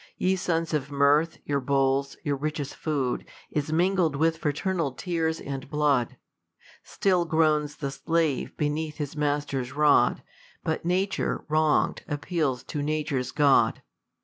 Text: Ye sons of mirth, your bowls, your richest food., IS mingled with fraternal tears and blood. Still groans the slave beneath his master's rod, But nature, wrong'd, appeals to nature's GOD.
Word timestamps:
Ye 0.17 0.35
sons 0.35 0.73
of 0.73 0.89
mirth, 0.89 1.37
your 1.45 1.59
bowls, 1.59 2.17
your 2.23 2.35
richest 2.35 2.75
food., 2.75 3.23
IS 3.51 3.71
mingled 3.71 4.15
with 4.15 4.39
fraternal 4.39 4.93
tears 4.93 5.39
and 5.39 5.69
blood. 5.69 6.17
Still 6.83 7.23
groans 7.23 7.75
the 7.75 7.91
slave 7.91 8.57
beneath 8.57 8.97
his 8.97 9.15
master's 9.15 9.73
rod, 9.73 10.23
But 10.63 10.83
nature, 10.85 11.45
wrong'd, 11.47 12.01
appeals 12.07 12.63
to 12.63 12.81
nature's 12.81 13.29
GOD. 13.29 13.83